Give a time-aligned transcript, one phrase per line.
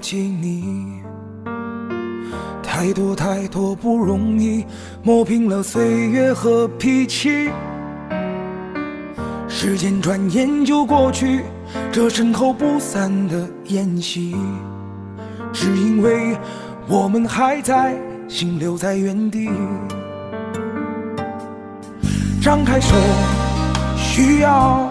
[0.00, 1.02] 更了解你？
[2.62, 4.64] 太多太多不容易，
[5.02, 7.50] 磨平了岁月和脾气。
[9.48, 11.44] 时间转眼就过去，
[11.92, 14.34] 这身后不散的宴席，
[15.52, 16.36] 只因为
[16.88, 17.94] 我们还在，
[18.26, 19.50] 心留在原地。
[22.40, 22.96] 张开手，
[23.96, 24.90] 需要。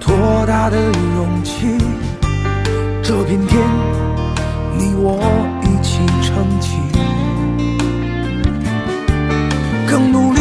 [0.00, 1.76] 多大的勇气？
[3.08, 3.62] 这片天，
[4.76, 5.20] 你我
[5.62, 6.76] 一起撑起。
[9.88, 10.40] 更努力，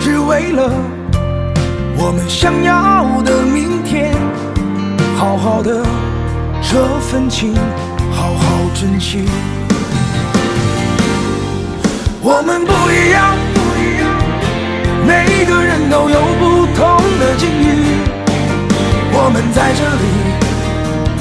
[0.00, 0.72] 只为了
[1.98, 4.14] 我们想要的明天。
[5.18, 5.84] 好好的
[6.62, 7.54] 这份情，
[8.12, 8.40] 好好
[8.74, 9.26] 珍惜。
[12.22, 14.08] 我们不一样，不一样，
[15.06, 18.08] 每个人都有不同的境遇。
[19.12, 20.08] 我们在这里，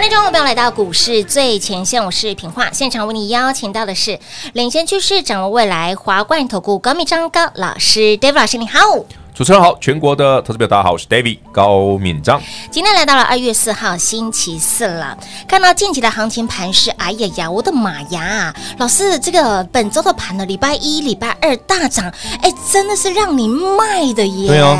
[0.00, 4.18] 欢迎中朋友来到股市最前线，我是平化，现场为你邀请到的是
[4.54, 8.78] 领先趋势、掌握未来华冠投顾高敏章高老师，David 老师你好，
[9.34, 12.40] 主持人好，全国的投资表大家好，我是 David 高敏章。
[12.70, 15.14] 今天来到了二月四号星期四了，
[15.46, 22.10] 看到近期的行情盘势，哎呀呀，我的妈呀，老师这个本周的盘呢，礼拜一、礼拜二大涨，
[22.40, 24.48] 哎，真的是让你卖的耶。
[24.48, 24.78] 对哦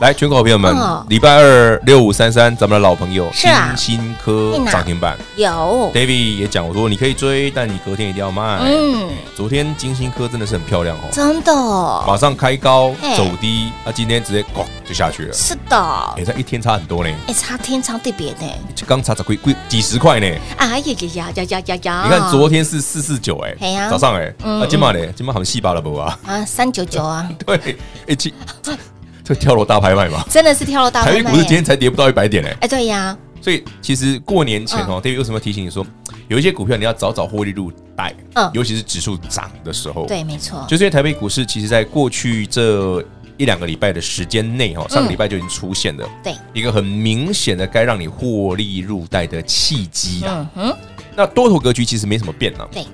[0.00, 3.74] 来，全国好朋友们，哦礼拜二六五三三，咱们的老朋友是啊。
[3.76, 5.14] 金星科涨停板。
[5.36, 8.60] 有，，David 也讲我说你可以追，但你隔天一定要卖。
[8.64, 11.52] 嗯，昨天金星科真的是很漂亮哦，真的。
[11.52, 15.76] 哦，马上开高嘿走低，啊，今天直接咣就下去了，是的，
[16.16, 18.46] 哎，这一天差很多呢，哎，差天差地别呢，
[18.86, 20.26] 刚差才贵贵几十块呢。
[20.56, 21.60] 哎呀呀呀呀呀。
[21.66, 22.02] 呀呀！
[22.04, 23.54] 你看昨天是四四九哎
[23.90, 26.18] 早上哎，嗯啊今晚呢，今晚好像四八了不啊？
[26.26, 27.76] 啊三九九啊， 对，
[28.08, 28.32] 哎今
[29.30, 31.18] 这跳楼大拍卖嘛，真的是跳楼大拍卖。
[31.18, 34.96] 台北股市今天才跌不到一百点哎，哎，对呀，所以其实过年前嗯。
[34.96, 35.86] 哦，David 为什么提醒你说，
[36.26, 38.50] 有一些股票你要早早获利入袋，嗯。
[38.52, 43.00] 尤其是指数涨的时候，对，没错，就是因为台北股市其实在过去这
[43.36, 50.44] 一两个礼拜的时间内哈，上个礼拜就已经出现了对，一个很明显的该让你获利入袋的契机啊。
[50.56, 50.78] 嗯哼，
[51.14, 52.84] 那多头格局其实没什么变啊，对，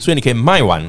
[0.00, 0.82] 所以你可以卖完，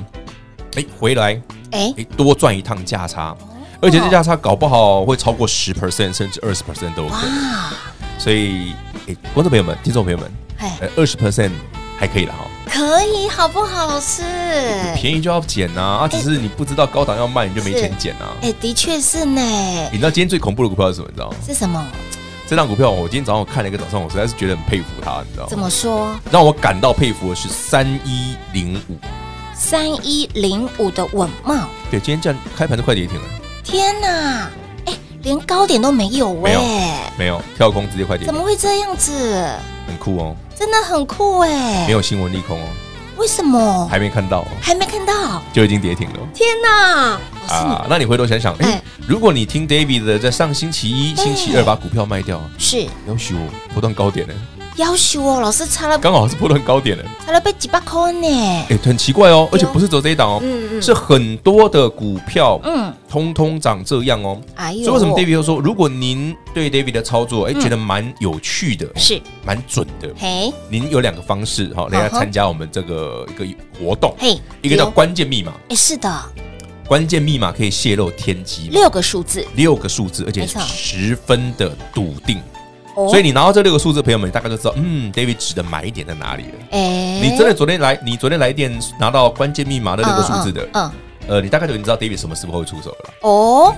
[0.78, 1.40] 哎，回来，
[1.70, 3.38] 哎，哎，多赚一趟价差，
[3.82, 7.52] 而且这价差搞不好会超过十 percent 甚至二十 percent 都有可能。
[7.54, 7.74] 哇，
[8.18, 8.74] 所以，
[9.08, 11.52] 哎，观众朋友们、听众朋友们，哎，呃，二十 percent
[11.98, 14.22] 还可以了哈，可以好不好，老师？
[14.96, 18.36] 便宜就要捡呐，啊，只是你不知道高档要卖，你就没钱捡啊。
[18.42, 19.42] 哎，的确是呢，
[19.92, 21.08] 你知道今天最恐怖的股票是什么？
[21.10, 21.36] 你知道吗？
[21.46, 21.86] 是什么？
[22.48, 25.66] 这档股票，我今天早上我看了一个早上，我实在是觉得很佩服它，你知道怎吗？
[25.66, 26.16] 么说？
[26.32, 28.98] 让我感到佩服的是三一零五，
[29.54, 31.56] 三一零五的稳茂，
[31.92, 33.26] 对，今天这样开盘都快跌停了，
[33.70, 34.50] 天哪！
[34.86, 39.48] 哎，连高点都没有哎，没有跳空直接快跌停，怎么会这样子？
[39.86, 41.86] 很酷哦，真的很酷哎！
[41.86, 42.66] 没有新闻利空哦，
[43.18, 45.40] 为什么还没看到哦，还没看到？
[45.54, 46.20] 就已经跌停了。
[46.34, 47.20] 天哪！
[47.48, 54.34] 啊，那你回头想想，哎哎，如果你听 David 的，在上星期一、星期二把股票卖掉，是要许我不断高点呢，
[54.80, 58.28] 要求哦，老师差了刚好是波段高点呢，差了被几百块呢。
[58.70, 60.82] 哎，很奇怪哦，而且不是只有这一档哦，嗯嗯。
[60.82, 64.40] 是很多的股票，嗯，通通长这样哦。
[64.56, 69.22] 哎呦，所以为什么 David 又说，如果您对 David 的操作，哎，嗯觉得蛮有趣的，是。
[69.44, 70.50] 蛮准的，嘿。
[70.70, 73.46] 您有两个方式哈，来参加我们这个一个
[73.78, 74.90] 活动，嘿，一个叫有。
[74.92, 76.10] 关键密码，哎是的，
[76.88, 82.42] 关键密码可以泄露天机嘛，六个数字，六个数字，而且十分的笃定。
[83.06, 83.10] 哦。
[83.10, 86.50] 所以你拿到这六个数字，朋友们，你大概就知道，嗯，David 指的买点在哪里了。
[86.72, 90.92] 哎，你真的昨天来，你昨天来电拿到关键密码那六个数字的，嗯，
[91.28, 93.14] 呃，你大概就已经知道 David 什么时候会出手了啦。
[93.22, 93.74] 哦，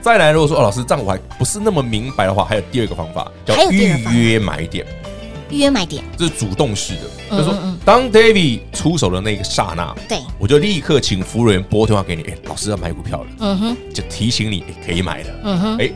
[0.00, 4.86] 再来，如果说哦，老师这样我还不是那么明白的话，还有第二个方法叫预约买点，
[5.50, 7.00] 预约买点，这是主动式的，
[7.30, 15.90] 嗯就是说当 David 出手的那个刹那，对，我就立刻请服务员拨电话给你，哎，老师要买股票了，嗯哼，就提醒你，哎，可以买了，嗯哼，哎，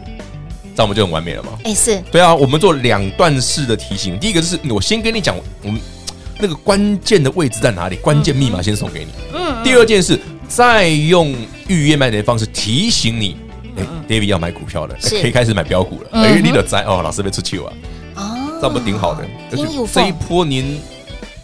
[0.81, 1.50] 这样我们就很完美了嘛。
[1.65, 4.19] 哎是，对啊，我们做两段式的提醒。
[4.19, 5.79] 第一个就是我先跟你讲，我们
[6.41, 9.11] 那个关键的位置在哪里，关键密码先送给你。
[9.35, 10.19] 嗯，第二件事，
[10.49, 11.35] 再用
[11.69, 13.37] 预约卖点的方式提醒你，
[13.77, 16.09] 哎，David 要买股票了，可以开始买标股了。
[16.12, 17.73] 哎，你的在哦，老师被出去了，
[18.15, 19.29] 哦，这样不挺好的。
[19.50, 20.81] 这一，波您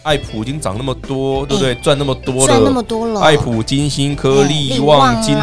[0.07, 1.75] 爱普已经涨那么多，对不对？
[1.75, 5.39] 赚那么多了，赚那么多了，爱普、金星科、哎利利旺旺、金利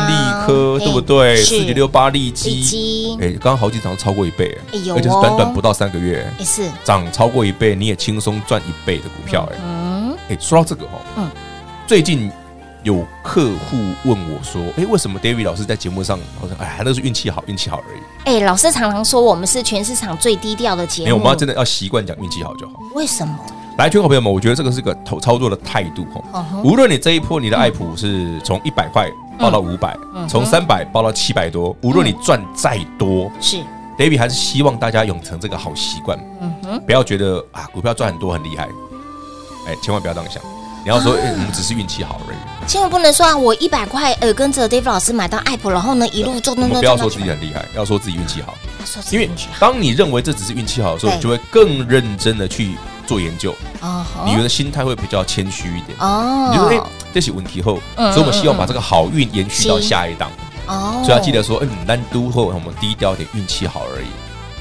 [0.46, 1.36] 科，啦对不对？
[1.36, 11.30] 四九六八利利基，基，哎，刚刚好几涨超过一倍，哎有而且是短短不到三个月，哎是，涨超过一倍，你也轻松赚一倍的股票，哎，嗯，哎，说到这个哦，嗯。
[11.86, 12.32] 最近
[12.84, 22.72] 有客户问我说，哎，为什么 David 老师在节目上好像哎，那是运气好，运气好而已，哎，老师常常说我们是全市场最低调的节目，没有，我们要真的要习惯讲运气好就好。
[22.94, 23.38] 为什么？
[23.76, 26.44] 来，全国朋友们，我觉得这个是个投操作的态度哦。
[26.62, 33.56] 无论你这一波你的爱普是从一百块报到五百、嗯从三百报到七百多，无论你赚再多、是
[33.98, 36.18] ，d a v i d 还是希望大家养成这个好习惯，
[36.86, 38.68] 不要觉得啊股票赚很多很厉害，
[39.66, 40.40] 哎，千万不要这样想。
[40.84, 42.36] 你要说，哎，我们只是运气好而已。
[42.68, 48.54] 千万不能说啊，我一百块呃跟着 David 老师买到爱普，然后呢一路做不要说自己很厉害，要说自己运气好。
[49.10, 49.28] 因为
[49.58, 55.96] 当你认为这只是运气好的时候，你就会更认真的去做研究，哦你的心态会比较谦虚一点。
[55.98, 60.30] 哦，你就说，哎，这些问题后，嗯所以我们希望把这个好运延续到下一档。
[60.66, 64.06] 哦，所以要记得说，嗯，单都或我们低调点，运气好而已。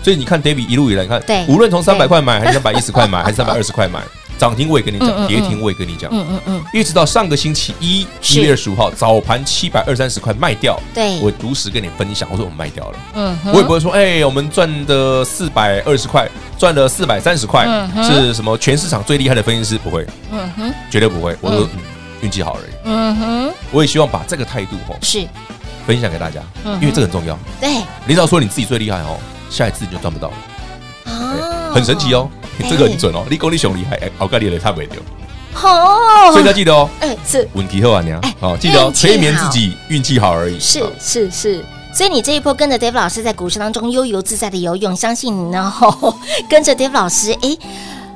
[0.03, 1.45] 所以你看，David 一路以来，你看，对。
[1.47, 4.01] 无论从三百块买，还是三百一十块买，还是三百二十块买，
[4.43, 17.65] 涨停我也跟你讲，跌停我也跟你讲，嗯嗯嗯，一直到上个星期一，一月二十五号早盘七百二三十块卖掉，对，我如实跟你分享，我说我们卖掉了，嗯哼，我也不会说，哎，我们赚的四百二十块，赚了四百三十块
[18.03, 19.77] 是什么全市场最厉害的分析师？
[19.77, 21.33] 不会，嗯哼，绝对不会。
[21.39, 21.79] 我说，嗯，
[22.19, 22.73] 运气好而已。
[22.83, 25.25] 嗯哼，我也希望把这个态度吼是，
[25.87, 27.39] 分享给大家，嗯因为这个很重要。
[27.61, 29.17] 对，你只要说你自己最厉害哦，
[29.49, 31.71] 下一次你就赚不到了，啊。
[31.73, 33.23] 很神奇哦，哎这个很准哦。
[33.29, 34.97] 你讲你熊厉害，哎，好咖喱的差不多，
[35.53, 40.59] 好，所以要记得哦，哎是运气好啊，娘哎哦，记得哦，催眠自己，运气好而已。
[40.59, 45.73] 是是是，所以你这一波跟着 Dave 老师在股市当中悠游自在的游泳，相信你呢，
[46.49, 47.57] 跟着 Dave 老师，哎，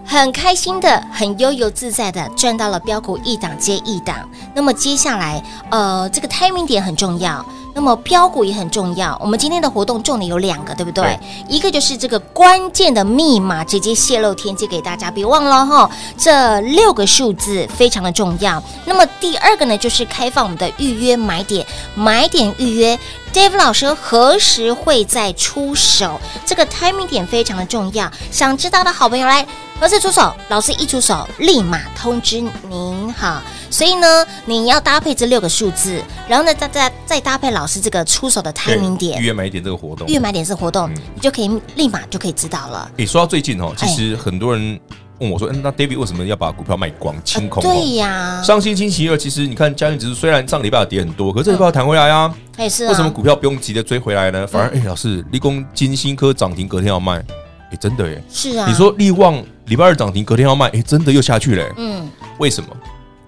[0.05, 4.27] 很开心的，很悠游自在的赚到了标股一档接一档。
[4.55, 7.45] 那么接下来，呃，这个 timing 点很重要。
[7.77, 9.15] 那么标股也很重要。
[9.21, 11.03] 我们今天的活动重点有两个，对不对？
[11.03, 18.61] 对，一个就是这个关键的密码直接泄露天机给大家，别忘了哈，这六个数字非常的重要。
[18.85, 22.97] 那么第二个呢，就是开放我们的预约买点，买点预约
[23.31, 26.19] ，Dave 老师何时会再出手？
[26.47, 28.11] 这个 timing 点非常的重要。
[28.31, 29.45] 想知道的好朋友来，
[29.79, 30.33] 何时出手？
[30.49, 33.43] 老师一出手，立马通知您哈。
[33.69, 42.89] 所以呢，你要搭配这六个数字，然后呢，再再再搭配老师这个出手的 timing 点，预约买点这个活动，预约买点这个活动，嗯、你就可以立马就可以知道了。
[42.97, 44.79] 诶，说到最近哦，其实很多人
[45.19, 47.61] 问我说，嗯，那 David 为什么要把股票卖光清空？
[47.61, 52.33] 对呀，上星期二，其实你看加权指数虽然上礼拜有跌很多，可是这礼拜要弹回来啊。
[52.55, 52.87] 哎，是。
[52.87, 54.47] 为什么股票不用急着追回来呢？
[54.47, 57.23] 反而，哎，老师，立功金星科涨停，隔天要卖，
[57.71, 58.23] 哎，真的耶。
[58.29, 58.67] 是啊。
[58.67, 61.73] 你说力旺礼拜二涨停，隔天要卖，哎，真的又下去了。
[61.77, 62.09] 嗯。
[62.39, 62.69] 为什么？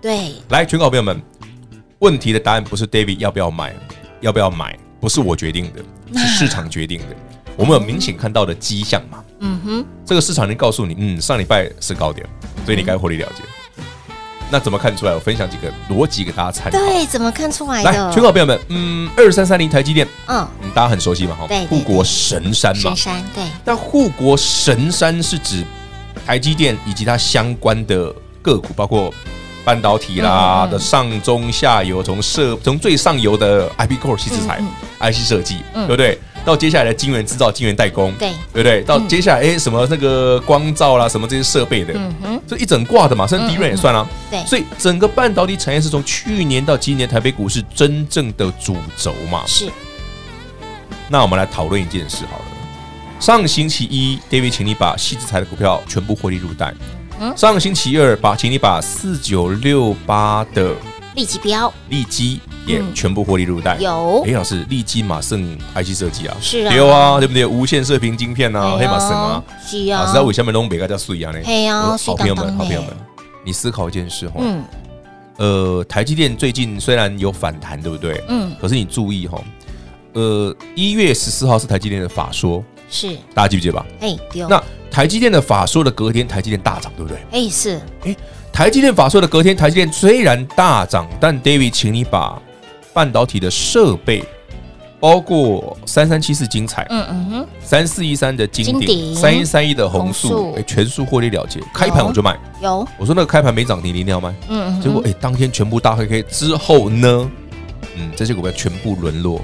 [0.01, 1.21] 对，来，全港朋友们，
[1.99, 3.75] 问题的答案不是 David 要不要买，
[4.21, 5.83] 要不要买，不是我决定的，
[6.17, 7.07] 是市场决定的。
[7.57, 9.21] 我们有明显看到的迹象嘛？
[9.39, 12.25] 嗯哼，这个市场已经告诉你，嗯，上礼拜是高点，
[12.63, 13.43] 所以你该获利了结。
[14.49, 15.13] 那怎么看出来？
[15.13, 16.77] 我分享几个逻辑给大家参考。
[16.77, 17.91] 对，怎么看出来的？
[17.91, 21.35] 来，全国朋友们，嗯，二三三零台积电，嗯，大家很熟悉嘛？
[21.39, 23.43] 哈，对，护国神山嘛，神山，对。
[23.63, 25.63] 那护国神山是指
[26.25, 29.13] 台积电以及它相关的个股，包括。
[29.65, 34.59] 半导体啦的上中下游，从设从最上游的 IP Core 矽智财
[34.99, 36.17] IC 设计，对不对？
[36.45, 38.81] 到接下来的晶圆制造、晶圆代工，对，对不对？
[38.83, 44.07] 到接下来哎，什么那个光照啦，什么这些设备的，嗯哼，这一整挂的嘛，甚至 DRAM 也算啊。
[44.31, 49.43] 对，所以整个半导体产业是从去年到今年台北股市真正的主轴嘛。
[49.45, 49.69] 是。
[51.07, 52.45] 那我们来讨论一件事好了。
[53.19, 56.73] 上星期一，David 请你把矽智财的股票全部获利入袋。
[57.35, 60.73] 上星期二，把请你把四九六八的
[61.15, 63.77] 利基标利基也全部获利入袋。
[63.79, 67.45] 有，哎，老师，利基马胜 IC 设计啊，是啊，有啊，对不对？
[67.45, 70.05] 无线射频晶片啊，黑马胜啊，是啊。
[70.07, 71.39] 知道为什么东北叫碎啊呢？
[71.43, 72.95] 嘿啊，好朋友们，好朋友们，
[73.43, 74.63] 你思考一件事哈，嗯，
[75.37, 78.23] 呃，台积电最近虽然有反弹，对不对？
[78.27, 79.41] 嗯，可是你注意哈，
[80.13, 83.85] 呃，一月十四号是台积电的法说，是，大家记不记得吧？
[84.01, 84.45] 哎，对。
[84.47, 87.19] 那台积电的法说的隔天，台积电大涨，对不对？
[87.31, 87.81] 哎，是。
[88.03, 88.15] 哎，
[88.51, 92.41] 台积电法说的隔天，台积电虽然大涨，但 David，请你把
[92.93, 94.23] 半导体的设备，
[94.99, 101.61] 包括三三七四精彩，嗯嗯哼，三四一三的金鼎，三一三一的红素，哎，全数获利了结。
[101.73, 102.37] 开盘我就卖。
[102.61, 102.85] 有。
[102.97, 104.29] 我说那个开盘没涨停，你一定要卖。
[104.49, 104.81] 嗯嗯。
[104.81, 107.31] 结果哎，当天全部大黑 K 之后呢，
[107.95, 109.39] 嗯，这些股票全部沦落，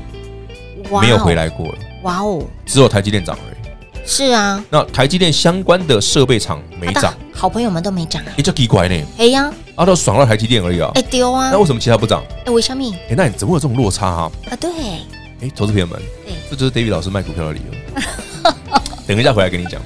[1.02, 1.76] 没有回来过了。
[2.04, 2.44] 哇哦。
[2.66, 3.56] 只有台积电涨而已。
[4.06, 8.96] 是啊，那台积电相关的设备厂没涨，好朋友们都没涨啊，你叫奇怪呢？
[9.18, 12.24] 哎呀，啊都爽了台积电而已啊，哎丢啊，那为什么其他不涨？
[12.46, 12.90] 哎为什么？
[13.10, 14.32] 哎，那你怎么会有这种落差啊？
[14.50, 14.72] 啊对，
[15.42, 16.02] 哎，投资朋友们，
[16.50, 18.02] 这就是 David 老师卖股票的理由。
[19.06, 19.82] 等一下回来跟你讲。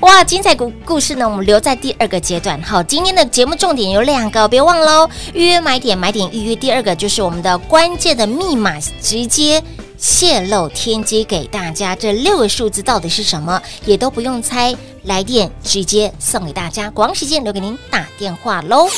[0.00, 2.62] 哇，精彩故故事呢，我们留在第二个阶段。
[2.62, 6.54] 好，今天的节目重点有两个，别忘喽，预约买点买点预约。
[6.54, 9.62] 第二个就是我们的关键的密码，直接。
[9.98, 13.60] 泄露天机给大家，这六个数字到底是什么？
[13.84, 16.90] 也都不用猜，来电直接送给大家。
[16.90, 18.88] 广时间留给您打电话喽。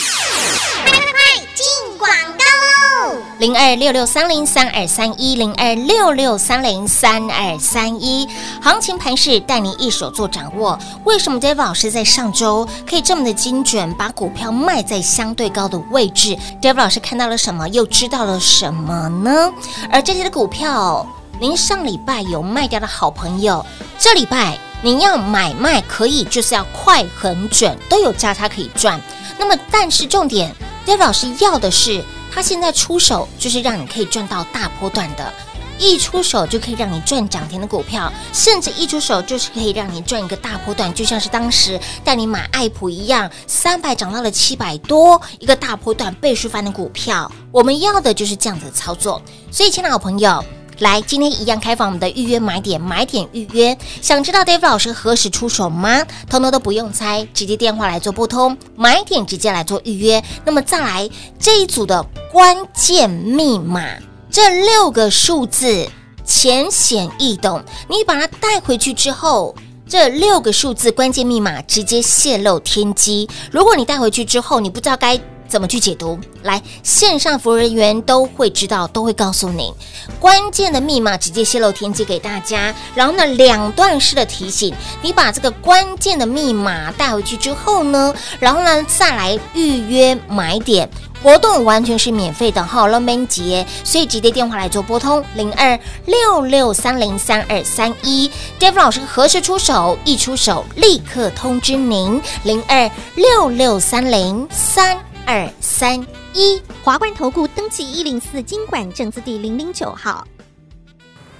[3.38, 8.28] 零二六六三零三二三一零二六六三零三二三一，
[8.60, 10.78] 行情盘势带您一手做掌握。
[11.04, 19.50] 为什么 David 老师在上周可以这么的精准，把股票卖在相对高的位置？David 老师看到了什么，又知道了什么呢？
[19.90, 21.04] 而这些的股票，
[21.40, 23.64] 您上礼拜有卖掉的好朋友，
[23.98, 29.00] 这礼拜你要买卖可以，就是要快很准，都有价差可以赚。
[29.38, 32.04] 那么，但是重点，David 老师要的是。
[32.34, 35.32] 他现在出手就是让你可以赚到大波段的，
[35.78, 47.30] 一出手就可以让你赚涨停的股票，甚至一出手就是可以让你赚一个大波段，就像是当时带你买爱普一样，三百涨到了七百多，一个大波段倍数翻的股票。
[47.50, 49.20] 我们要的就是这样的操作。
[49.50, 50.42] 所以，亲爱的好朋友。
[50.82, 53.78] 来，今天一样开放我们的预约买点，买点预约。
[54.00, 56.04] 想知道 David 老师何时出手吗？
[56.28, 60.20] 通通都不用猜，直接电话来做拨通，买点直接来做预约。
[60.44, 61.08] 那么再来
[61.38, 63.86] 这一组的关键密码，
[64.28, 65.88] 这六个数字
[66.24, 69.54] 浅显易懂，你把它带回去之后，
[69.86, 73.28] 这六个数字关键密码直接泄露天机。
[73.52, 75.20] 如果你带回去之后，你不知道该。
[75.52, 76.18] 怎么去解读？
[76.44, 79.70] 来，线上服务人员都会知道，都会告诉你
[80.18, 82.74] 关键的密码，直接泄露天机给大家。
[82.94, 90.88] 然后呢，两段式的提醒，你把这个关键的密码带回去之后呢，然后呢，再来预约买点。
[91.22, 98.28] 活动完全是免费的，好了，没急，所以直接电话来做拨通零二六六三零三二三一
[98.58, 99.96] ，David 老师何时出手？
[100.04, 105.98] 一出手立刻通知您零二六六三零三二三
[106.32, 110.26] 一，华冠投顾登记一零四经管证字第零零九号，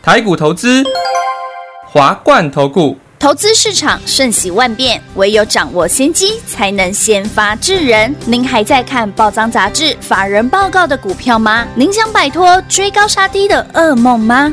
[0.02, 0.84] 台股投资，
[1.86, 2.96] 华冠投顾。
[3.18, 8.12] 投资市场瞬息万变，唯有掌握先机，才能先发制人。
[8.26, 11.64] 您还在看报章杂志、法人报告的股票吗？
[11.76, 14.52] 您想摆脱追高杀低的噩梦吗？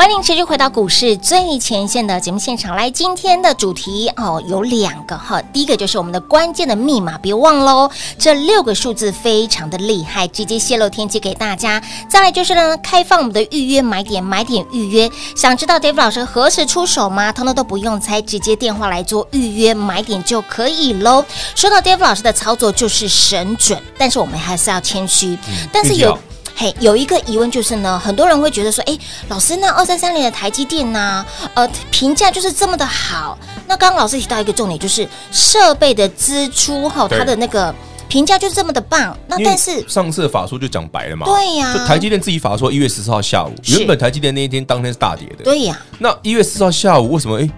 [0.00, 11.82] 欢迎持续回到股市最前线的节目现场来，今天的主题哦有两个哈，第一个就是我们的关键的密码，别忘喽，这六个数字非常的厉害，直接泄露天机给大家。
[12.08, 17.30] 再来就是呢，开放我们的预约买点，买点预约，想知道 David 老师何时出手吗？
[17.30, 21.22] 通通都不用猜，直接电话来做预约买点就可以喽。
[21.54, 26.18] 说到 David 老师的操作就是神准，但是我们还是要谦虚，嗯、但是有。
[26.60, 28.98] 嘿，有一个疑问就是呢，很多人会觉得说，哎，
[29.28, 31.24] 老师，那二三三零的台积电呢，
[31.54, 33.38] 呃，评价就是这么的好。
[33.66, 37.74] 那刚刚老师提到一个重点，就是设备的支出哈，它的那个
[38.08, 39.16] 评价就是这么的棒。
[39.26, 45.80] 那但是上次的法说就讲白了嘛，对呀，就台积电自己法说一月十四号下午，原本台积电那一天当天是大跌的，对呀。
[45.98, 47.48] 那一月四号下午为什么哎？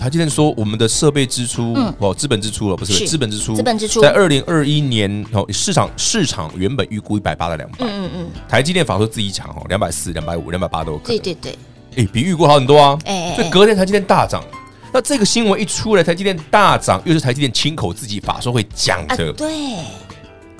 [0.00, 4.00] 他今天说我们的设备支出哦，资本支出了，不是资本支出，资本支出。
[4.00, 11.58] 在二零二一年哦，市场市场原本预估一百八到两百，嗯嗯，台积电法说自己抢哦，两百四、两百五、两百八都有可能，对对对，
[11.96, 12.98] 哎，比预估好很多啊，
[13.36, 14.42] 所以隔天台积电大涨，
[14.90, 19.76] 那这个新闻一出来，台积电大涨，又是台积电亲口自己法说会讲的，对，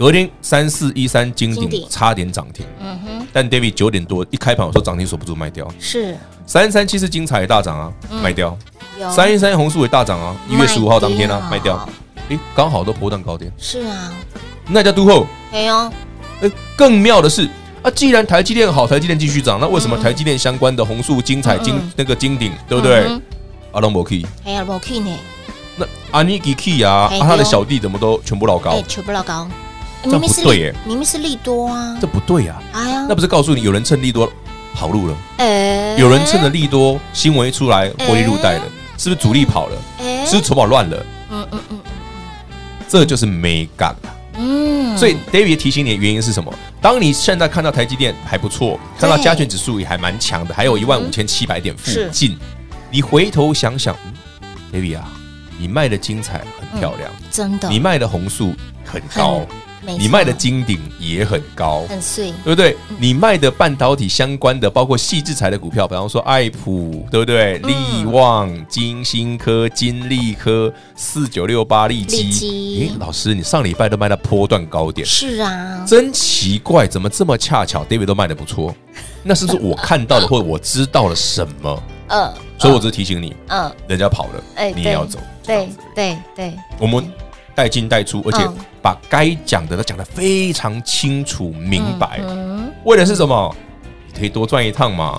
[0.00, 6.16] 隔天三四一三金鼎差点涨停，嗯哼，但 David 九点多一开盘我说涨停锁不住卖掉，是。
[6.46, 8.56] 三三七是精彩大涨啊，卖掉。
[9.14, 10.34] 三一三红树也大涨啊！
[10.48, 11.86] 一月十五号当天啊，卖掉，
[12.30, 13.52] 诶，刚好都波段高点。
[13.58, 14.10] 是啊，
[14.68, 15.26] 那家都后。
[15.52, 15.92] 没有。
[16.40, 17.46] 诶，更妙的是
[17.82, 23.06] 啊，既然台积电好，台积电继续涨，那为什么台积电相关的红树、精彩、金那个金鼎，对不对？
[23.72, 25.14] 阿龙伯 key，哎呀，博 key 呢？
[25.76, 28.80] 那阿尼基 key 啊，他的小弟怎么都全部老高？
[28.88, 29.46] 全部老高，
[30.02, 30.74] 这不对耶！
[30.86, 32.62] 明明是利多啊，这不对呀！
[32.72, 34.30] 哎呀，那不是告诉你有人趁利多
[34.74, 35.16] 跑路了？
[35.38, 38.64] 哎，有人趁着利多新闻一出来，获利入袋了。
[38.96, 39.76] 是不是主力跑了？
[39.98, 41.06] 哎、是不是筹码乱了？
[41.30, 41.80] 嗯嗯嗯，
[42.88, 43.96] 这就是没干。
[44.36, 46.52] 嗯，所以 David 提醒你的原因是什么？
[46.80, 52.38] 当你现在看到台积电还不错，看到加权指数也还蛮强的，还有一万五千七百点附近，
[52.90, 53.94] 你回头想想
[54.72, 55.08] ，David 啊，
[55.58, 59.46] 你卖的精彩很漂亮，真的，你卖的红树很高。
[59.82, 62.76] 你卖的金鼎也很高，很碎，对不对？
[62.98, 67.56] 你卖的半导体相关的，包括细制材的股票，比方说爱普，对不对？
[67.60, 72.30] 力旺、金星科、金利科、四九六八利基。
[72.80, 78.74] 诶，老师，你上礼拜都卖到波段高点，是啊，真奇怪，怎么这么恰巧？David 都卖的不错，
[79.22, 81.82] 那是不是我看到了，或者我知道了什么？
[82.08, 87.10] 嗯， 所以我只是提醒你，嗯，人家跑了，哎，你也要走，对对对，我们。
[87.52, 88.48] 带进带出，而且
[88.82, 92.20] 把该讲的都讲得非常清楚明白。
[92.84, 93.54] 为的是什么？
[94.12, 95.16] 你可以多赚一趟嘛。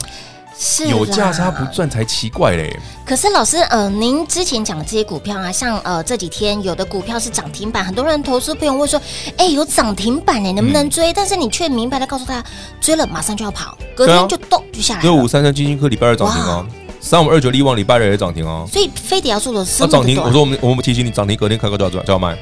[0.64, 2.78] 是有价差不赚才奇怪嘞。
[3.04, 9.02] 可是老师，呃，您之前讲的这些股票啊，像呃这几天有的股票是涨停板，很多人投资朋友会说，
[9.38, 11.12] 哎，有涨停板呢，能不能追？
[11.14, 12.44] 但是你却明白的告诉他，
[12.80, 15.02] 追了马上就要跑，隔天就动就下来。
[15.02, 16.64] 六五三三晶心科礼拜二涨停哦。
[17.00, 20.22] 三五二九力旺礼拜二也涨停哦，所以非得要做的是涨停。
[20.22, 22.38] 我说我们我们提醒你，涨停隔天开高就要赚就要卖。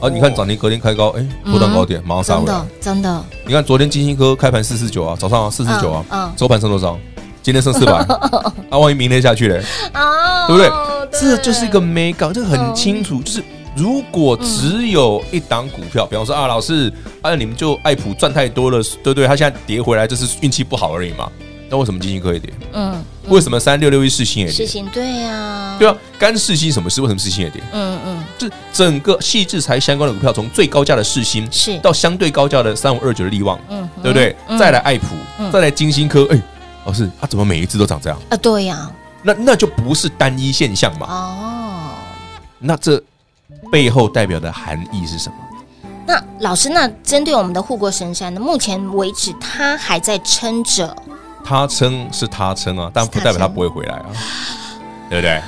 [0.00, 2.66] 啊，你看涨停隔天开高，哎，波段高点马上杀回来。
[2.80, 6.98] 真的，你看昨天金星科开盘四四九啊，早上四四九啊，嗯，收盘剩多少？
[7.42, 7.92] 今天剩四百。
[8.70, 9.62] 啊，万一明天下去嘞？
[9.92, 10.70] 啊，对不对？
[11.10, 13.42] 这就是一个没搞，这个很清楚，就是
[13.74, 19.26] 如果只有一档股票，比方说啊，老师，啊，你们就爱普赚太多了，对不对？
[19.26, 21.30] 他现在跌回来，就是运气不好而已嘛。
[21.70, 22.52] 那为什么金星科也跌？
[22.72, 24.66] 嗯，为什么三六六一四星也跌？
[24.66, 27.00] 四星对呀，对啊，干四星什么事？
[27.02, 27.62] 为什么四星也跌？
[27.72, 34.34] 嗯嗯，就是整个矽智财相关的股票，从最高价的四星是到相对高价的三五二九的利旺，嗯，对不对？
[34.48, 35.06] 嗯再来爱普，
[35.38, 36.40] 嗯再来金星科，哎，
[36.86, 38.18] 老师，它怎么每一只都长这样？
[38.30, 38.90] 啊，对呀，
[39.22, 41.06] 那那就不是单一现象嘛？
[41.10, 41.90] 哦，
[42.58, 43.02] 那这
[43.70, 45.34] 背后代表的含义是什么？
[46.06, 48.40] 那老师，那针对我们的护国神山呢？
[48.40, 50.96] 目前为止，它还在撑着，
[51.48, 54.04] 他称是他称啊，但不代表他不会回来啊，
[55.08, 55.40] 对不对？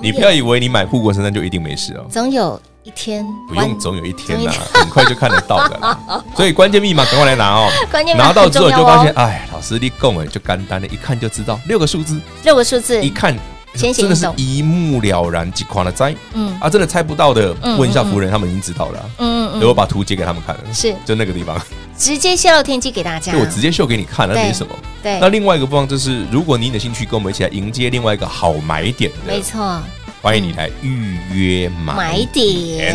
[0.00, 5.96] 你不要以为你买护国神山就一定没事哦，总有一天不用总有一天呐很快就看得到的啦。
[6.34, 7.70] 所以关键密码赶快来拿哦，
[8.16, 13.00] 拿到之后就发现，哎，老师你讲哎就干单的，一看就知道六个数字，六个数字。
[13.00, 13.32] 一，看
[13.74, 16.14] 真的是一目了然，几款的灾。
[16.34, 16.56] 嗯。
[16.60, 19.50] 啊，真的猜不到的，嗯问一下夫人，他们已经知道了嗯。
[19.52, 20.94] 嗯所以我把图截给他们看了，是。
[21.04, 21.60] 就那个地方，
[21.98, 23.32] 直接泄露天机给大家。
[23.32, 24.44] 就，我直接秀给你看，那对。
[24.44, 24.74] 没什么。
[25.02, 25.18] 对。
[25.20, 29.80] 那，另外一个部分就是，如果你有兴趣跟我们一起来迎接另外一个好买点的，没错，
[30.22, 32.94] 欢迎你来预约买买点，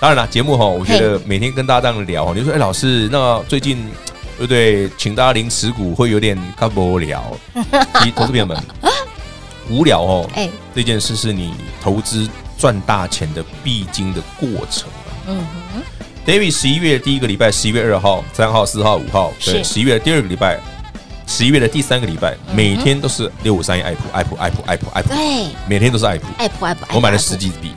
[0.00, 3.78] 当然了，节目哈，我觉得每天跟大家这样聊，你就说，哎，老师，那最近
[4.36, 4.90] 对不对？
[4.98, 7.24] 请大家零持股会有点干无聊。
[8.00, 8.56] 其实 投资朋友们，
[9.68, 15.10] 无聊哦，哎，这件事是你投资赚大钱的必经的过程啊。
[15.26, 15.82] 嗯哼
[16.26, 19.64] ，David 十一月第一个礼拜，十一月二号、三号、四号、五号，对，是。
[19.64, 20.58] 十一月的第二个礼拜，
[21.26, 26.26] 十一月的第三个礼拜，每天都是六五三一爱普、爱普、爱普、爱普、爱普，对，每天都是爱普。
[26.38, 27.72] 爱普爱普，我买了十几笔，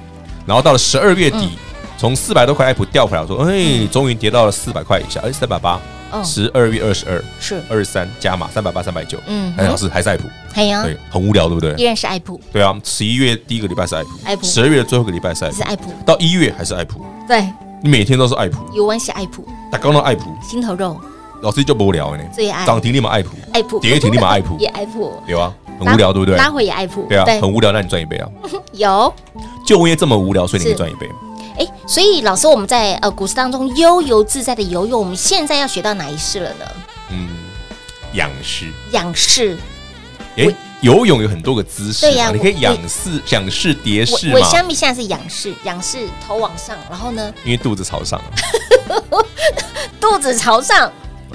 [0.45, 1.51] 然后到了十二月底，嗯。
[1.99, 5.81] 从四百多块爱普掉回来，我说，哎，终于跌到了四百块以下，哎，三百八，哦，
[6.23, 9.53] 十二月二十二、是，二十三加码三百八、三百九，嗯。
[9.57, 11.73] 哎，老师还是爱普，嘿呀，对，很无聊，对不对？
[11.75, 11.83] 依？
[11.83, 14.45] 然是爱普，对啊，十一月第一个礼拜是爱普，爱普。
[14.45, 17.47] 十二月的最后一个礼拜是爱普，是爱普，到一月还是爱普，对，
[17.81, 20.99] 你每天都是爱普，有关系爱普，打刚到爱普，心头肉。
[21.43, 22.23] 老师就无聊呢。
[22.33, 22.65] 最爱。
[22.65, 24.57] 涨停立马爱普，爱普，跌停立马爱普。
[24.59, 26.35] 也爱普，有啊，很无聊，对不对？
[26.35, 28.27] 拉回也爱普，对啊，很无聊，那你赚一倍啊！
[28.73, 29.13] 有。
[29.63, 31.07] 就因为这么无聊，所以你可以赚一倍。
[31.57, 36.65] 哎，所以老师，我们在呃股市当中悠游自在的游泳，我们现在要学到哪一式了呢？
[37.09, 37.27] 嗯，
[38.13, 39.57] 仰视，仰视，
[40.35, 40.45] 哎，
[40.81, 47.33] 游泳有很多个姿势对呀嘛，你可以仰视、仰视、蝶式我嘛，下面现在是仰视，仰视头往上，然后呢？
[47.43, 48.29] 因为肚子朝上啊，
[49.99, 50.91] 肚子朝上，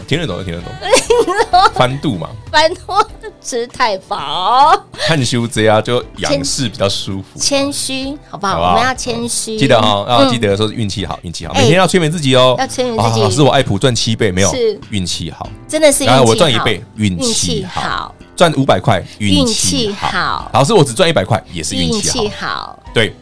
[0.06, 0.72] 听得懂就听得懂，
[1.74, 3.06] 翻肚嘛，翻多
[3.40, 7.38] 吃太饱，看修这样，就仰视比较舒服。
[7.38, 8.70] 谦虚，好不好？
[8.70, 10.30] 我们要谦虚，记得哈，要嗯。
[10.30, 11.62] 记得说是运气好，运气好，哎。
[11.62, 12.54] 每天要催眠自己哦。
[12.58, 13.20] 要催眠自己。
[13.20, 14.50] 啊老师，我爱普赚七倍，没有？
[14.50, 14.78] 是。
[14.90, 15.48] 运气好。
[15.68, 17.80] 真的是然后好，我赚一倍，运运气气好。
[17.80, 20.08] 好，赚五百块，运运气气好。
[20.08, 20.50] 好。
[20.54, 22.28] 老师，我只赚一百块，也是运气。
[22.38, 22.78] 好。
[22.94, 23.14] 对，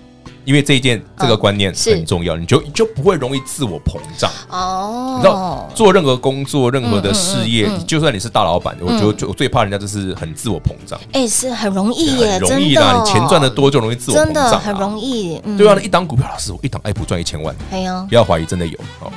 [0.50, 4.28] 因为这一件这个观念是很重要，你就你就不会容易自我膨胀。
[4.48, 5.14] 哦。
[5.16, 13.00] 你知道，做任何工作、任何的事业就算你是大老板，我就就我最怕人家就是很自我膨胀，哎，是很容易耶，很容易啦。
[13.04, 14.98] 你钱赚的多就容易自我膨真的胀，很容。
[14.98, 19.12] 易，嗯对啊，一档股票，老师，我一档爱普赚一千万，哎呀，不要怀疑，真的有哦。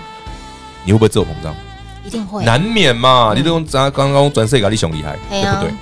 [0.85, 1.51] 你会不会自我膨胀？
[2.05, 3.33] 一定会难免嘛。
[3.35, 5.73] 你都用咱刚刚转世给你熊厉害，对不对？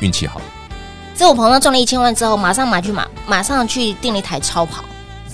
[0.00, 0.40] 运气好，
[1.14, 4.84] 自我朋友赚了一千万之后，马上买去买，马上去订了一台超跑。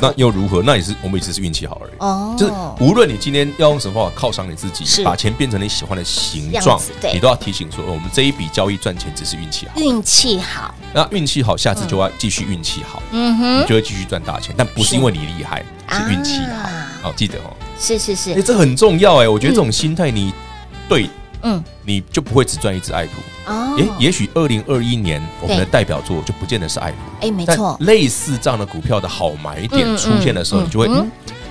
[0.03, 0.63] 那又如何？
[0.63, 1.93] 那也是我们也只是运气好而已。
[1.99, 9.79] 哦，就是无论你今天要用什么方法犒赏你自己，把钱变成你喜欢的形状对，你都要提醒说，哦我们这一笔交易赚钱只是运气好。
[9.79, 14.55] 运气好，那运气好，下次就要继续运气好，嗯哼，你就会继续赚大钱。
[14.57, 16.87] 但不是因为你厉害，是运气好啊。
[17.03, 17.53] 好，记得哦。
[17.79, 20.33] 是是是哎，，这很重要哎，我觉得这种心态你
[20.89, 21.11] 对，
[21.43, 23.13] 嗯，你就不会只赚一只爱普。
[23.51, 26.97] 哦，也也许二零二一年我们的代表作就不见得是爱普。
[27.27, 30.89] 哎，没但错，类似这样的股票的好买点嗯出现的时候，嗯你就会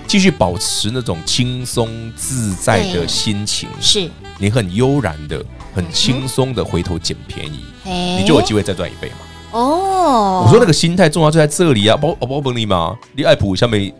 [0.07, 5.43] 继续保持那种轻松自在的心情，是，你很悠然的、
[5.75, 9.59] 很轻松的回头捡便宜，哎你就有机会再赚一倍嘛。
[9.59, 10.43] 哦。
[10.45, 13.93] 我说那个心态重要就在这里啊，包包本你嘛，你爱普下面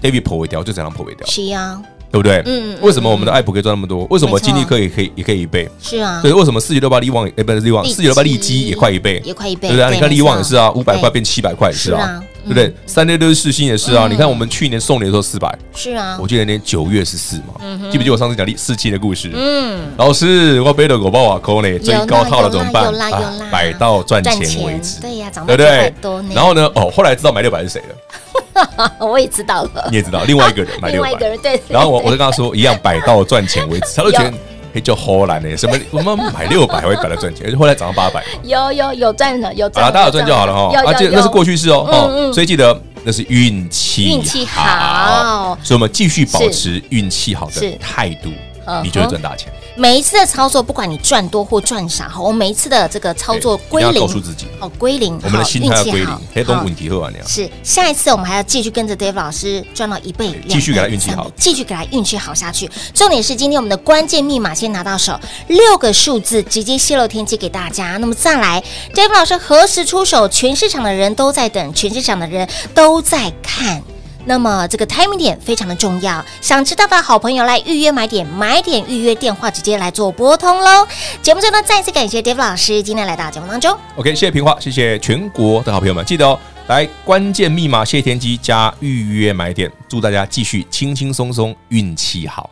[0.00, 2.42] David 破尾掉就怎样破尾掉，是呀，对不对？
[2.46, 4.04] 嗯嗯为什么我们的爱普可以赚那么多？
[4.10, 5.68] 为什么金立科也可以也可以一倍？
[5.80, 9.22] 是啊，对，为什么四九六八利旺哎不是利旺四九六八利基基也快一倍？
[9.24, 9.94] 也快一倍，对不对？
[9.94, 12.74] 你看利旺也是啊，五百块变七百块是啊，对不对？
[12.86, 14.10] 三六六四星也是啊，嗯。
[14.10, 16.18] 你看我们去年送你的时候四百，是啊。
[16.20, 17.54] 我，记得那年九月十四嘛，
[17.90, 19.30] 记不记得我上次讲四期的故事？
[19.34, 22.92] 嗯，老师，我背了狗包瓦扣呢，最高套了怎么办？
[23.12, 25.66] 啊摆到赚赚钱为止，对呀，涨到对？
[25.66, 26.30] 不对多呢。？
[26.34, 34.32] 然后呢，哦，后来知道买六百是谁了， 我也知道了，你也知道，另外一个人买六百， 对，然后我我就跟他说一样摆到赚钱为止，他都觉得
[34.72, 38.24] 嘿就荷兰呢，什么我们买六百会搞到赚钱，后来涨到八百。
[38.42, 40.70] 有有有赚了，有赚大家有赚就好了哈。
[40.74, 45.58] 有有啊，这那是过去式哦，嗯哦，嗯所以记得那是运气运气好。
[45.62, 48.30] 所以我们继续保持运气好的态度，
[48.70, 49.52] 嗯你就会赚大钱。
[49.76, 57.18] 每一次的操作，不管你赚多或赚少，好，我每一次的这个操作归零，对一定要告诉自己好归零，我们的心态要归零好运气好，黑洞好问题喝完了。
[57.26, 62.70] 是下一次我们还要继续跟着 Dave 老师赚到一倍，继续给他运气好继续给他运气好下去。
[62.94, 67.96] 重点是今天我们的关键密码先拿到手，六个数字直接泄露天机给大家。
[67.96, 68.62] 那么再来
[68.94, 70.28] ，Dave 老师何时出手？
[70.28, 73.82] 全市场的人都在等，全市场的人都在看。
[74.24, 80.86] 那么这个 timing 点非常的重要，想知道的好朋友来预约买点，买点预约电话直接来做拨通喽。
[81.22, 83.76] 节目最后呢，再次感谢 Dave 老师今天来到节目当中。
[83.96, 92.50] OK，谢谢平话，谢谢全国的好朋友们，记得哦，来关键密码谢天机加预约买点，祝大家继续轻轻松松，运气好。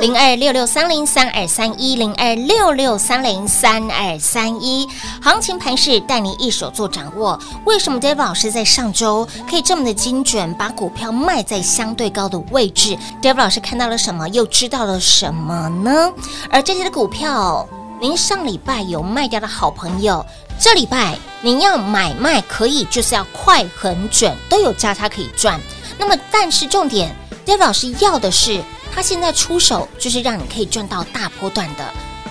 [0.00, 4.86] 零二六六三零三二三一零二六六三零三二三一，
[5.20, 7.36] 行情盘势带你一手做掌握。
[7.64, 16.12] 为什么 David 老师在上周可以这么的精准，把股票卖在相对高的位置？David 老师看到了什么，又知道了什么呢？
[16.48, 17.68] 而这些的股票，
[18.00, 20.24] 您上礼拜有卖掉的好朋友，
[20.60, 25.60] 这礼拜您要买卖可以，就是要快很准，都有价差可以赚。
[25.98, 27.12] 那么，但是重点
[27.44, 28.62] ，David 老师要的是。
[28.98, 31.88] 他现在出手就是让你可以赚到大波段的，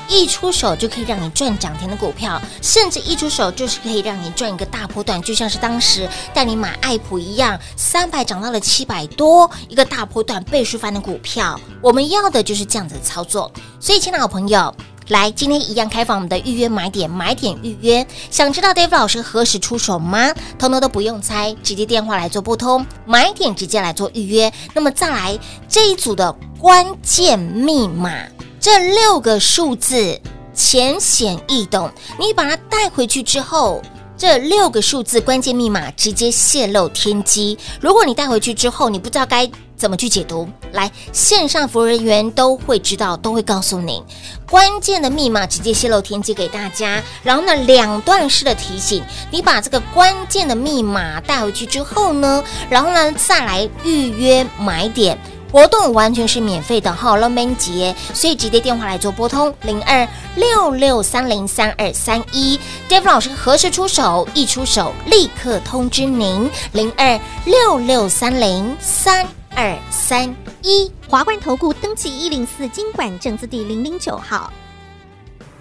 [0.09, 11.57] 一出手就可以让你赚涨停的股票，甚至一出手就是可以让你赚一个大波段，就像是当时带你买爱普一样，三百涨到了七百多，一个大波段倍数翻的股票。
[11.81, 13.49] 我们要的就是这样子的操作。
[13.79, 14.75] 所以，亲爱的好朋友，
[15.09, 18.05] 来，今天一样开放我们的预约买点，买点预约。
[18.29, 20.33] 想知道 Dave 老师何时出手吗？
[20.59, 24.51] 通通都不用猜，直接电话来做拨通，买点直接来做预约。
[24.73, 26.35] 那么再来这一组的。
[26.59, 28.11] 关键密码
[28.59, 30.19] 这六个数字
[30.51, 33.79] 浅显易懂，你把它带回去之后，
[34.17, 37.55] 这六个数字关键密码直接泄露天机。
[37.79, 44.01] 如果你带回去之后，你不知道该怎么去解读，来线上服务人员都会知道，都会告诉你
[44.49, 47.03] 关键的密码，直接泄露天机给大家。
[47.21, 55.15] 然后呢，两段式的提醒，你把这个关键的密码带回去之后呢，然后呢再来预约买点。
[55.51, 64.27] 活动完全是免费的，好了，没结，所以直接电话来做拨通零二六六三零三二三一，Dave 老师何时出手？
[64.33, 74.51] 一出手立刻通知您零二六六三零三二三一，华冠投顾登记一零四金管证字第零零九号，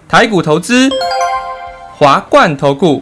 [0.09, 0.89] 台股投资，
[1.97, 3.01] 华冠投顾。